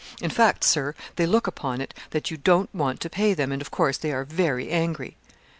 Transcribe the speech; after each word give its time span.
In 0.19 0.31
fact, 0.31 0.63
Sir, 0.63 0.95
they 1.15 1.27
look 1.27 1.45
upon 1.45 1.79
it 1.79 1.93
that 2.09 2.31
you 2.31 2.37
don't 2.37 2.73
want 2.73 2.99
to 3.01 3.07
pay 3.07 3.35
them 3.35 3.51
and 3.51 3.61
of 3.61 3.69
course, 3.69 3.97
they 3.97 4.11
are 4.11 4.25
very 4.25 4.71
angry.' 4.71 5.15